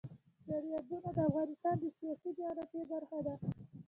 دریابونه 0.47 1.09
د 1.15 1.19
افغانستان 1.29 1.75
د 1.79 1.83
سیاسي 1.97 2.29
جغرافیه 2.37 2.83
برخه 2.91 3.19
ده. 3.25 3.35